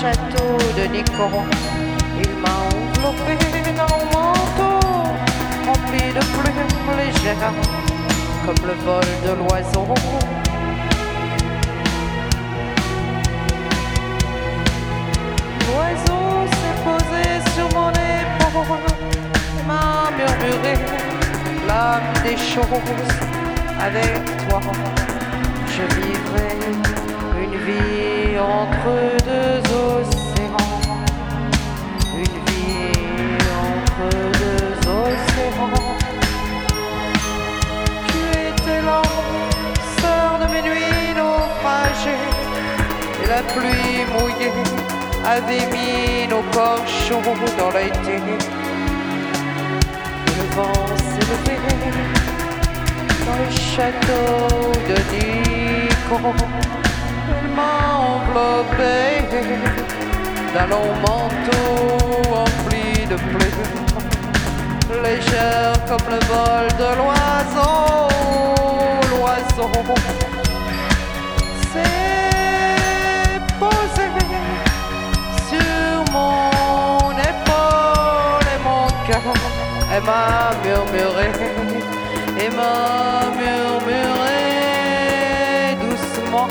[0.00, 1.44] château de Nicoron.
[2.22, 3.36] Il m'a enveloppé
[3.76, 4.86] dans mon manteau,
[5.66, 7.52] rempli de plumes légères,
[8.44, 9.86] comme le vol de l'oiseau.
[15.66, 16.24] L'oiseau
[16.58, 17.24] s'est posé
[17.54, 18.80] sur mon épaule
[19.58, 20.74] et m'a murmuré
[21.66, 22.66] l'âme des choses.
[23.80, 24.60] Avec toi,
[25.66, 26.50] je vivrai
[27.42, 28.92] une vie entre
[29.24, 30.80] deux océans.
[32.14, 32.90] Une vie
[33.66, 34.08] entre
[34.42, 35.88] deux océans.
[38.08, 38.82] Tu étais
[40.00, 42.26] sœur de mes nuits naufragées.
[43.22, 44.52] Et la pluie mouillée
[45.26, 46.84] avait mis nos corps
[47.58, 48.16] dans l'été.
[50.26, 50.86] Le vent
[51.28, 51.56] levé
[53.26, 56.79] dans le château de Nico.
[60.54, 61.68] D'un long manteau
[62.34, 63.86] empli de plumes,
[65.02, 68.08] légère comme le vol de l'oiseau.
[69.10, 69.68] L'oiseau.
[71.72, 74.06] S'est posé
[75.48, 79.26] sur mon épaule et mon cœur.
[79.96, 81.28] Et m'a murmuré,
[82.38, 84.40] et m'a murmuré
[85.80, 86.48] doucement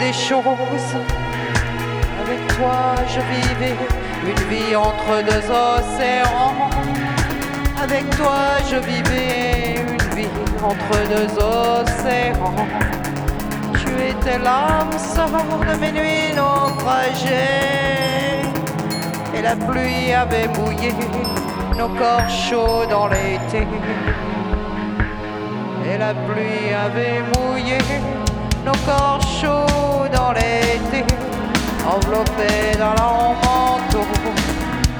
[0.00, 0.96] des choses.
[2.22, 3.76] Avec toi je vivais
[4.24, 6.54] une vie entre deux océans.
[7.82, 8.40] Avec toi
[8.70, 12.66] je vivais une vie entre deux océans.
[13.80, 15.28] Tu étais l'âme sœur
[15.68, 17.30] de mes nuits naufragées.
[19.36, 20.94] Et la pluie avait mouillé
[21.76, 23.66] nos corps chauds dans l'été.
[25.86, 27.78] Et la pluie avait mouillé
[28.64, 31.04] nos corps chauds dans l'été.
[31.86, 34.06] Enveloppés dans leur manteau,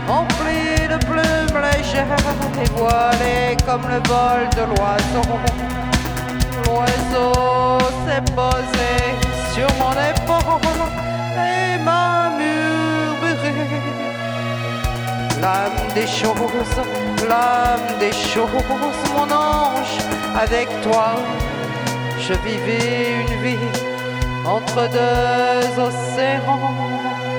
[0.09, 2.07] emplis de plumes légères
[3.23, 5.29] et comme le vol de l'oiseau.
[6.65, 8.93] L'oiseau s'est posé
[9.55, 10.83] sur mon épaule
[11.37, 13.53] et m'a murmuré
[15.41, 16.77] l'âme des choses,
[17.29, 18.51] l'âme des choses,
[19.15, 19.99] mon ange,
[20.41, 21.15] avec toi,
[22.31, 23.59] je vivais une vie
[24.47, 27.30] entre deux océans.